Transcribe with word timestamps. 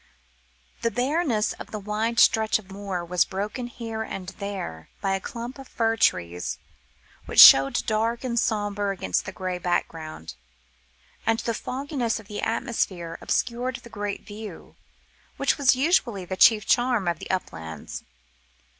The 0.81 0.89
bareness 0.89 1.53
of 1.53 1.69
the 1.69 1.77
wide 1.77 2.19
stretch 2.19 2.57
of 2.57 2.71
moor 2.71 3.05
was 3.05 3.23
broken 3.23 3.67
here 3.67 4.01
and 4.01 4.29
there 4.39 4.89
by 4.99 5.13
a 5.13 5.19
clump 5.21 5.59
of 5.59 5.67
fir 5.67 5.95
trees, 5.95 6.57
which 7.27 7.39
showed 7.39 7.85
dark 7.85 8.23
and 8.23 8.39
sombre 8.39 8.91
against 8.91 9.25
the 9.25 9.31
grey 9.31 9.59
background, 9.59 10.33
and 11.23 11.37
the 11.41 11.53
fogginess 11.53 12.19
of 12.19 12.27
the 12.27 12.41
atmosphere 12.41 13.19
obscured 13.21 13.75
the 13.75 13.89
great 13.91 14.25
view, 14.25 14.75
which 15.37 15.59
was 15.59 15.75
usually 15.75 16.25
the 16.25 16.35
chief 16.35 16.65
charm 16.65 17.07
of 17.07 17.19
the 17.19 17.29
uplands. 17.29 18.03